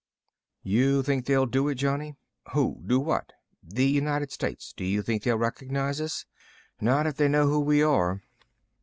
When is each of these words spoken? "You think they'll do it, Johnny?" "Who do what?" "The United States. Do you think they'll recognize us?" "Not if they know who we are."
"You 0.63 1.03
think 1.03 1.27
they'll 1.27 1.45
do 1.45 1.67
it, 1.69 1.75
Johnny?" 1.75 2.15
"Who 2.53 2.81
do 2.83 2.99
what?" 2.99 3.33
"The 3.61 3.85
United 3.85 4.31
States. 4.31 4.73
Do 4.75 4.83
you 4.83 5.03
think 5.03 5.21
they'll 5.21 5.37
recognize 5.37 6.01
us?" 6.01 6.25
"Not 6.79 7.05
if 7.05 7.17
they 7.17 7.27
know 7.27 7.47
who 7.47 7.59
we 7.59 7.83
are." 7.83 8.19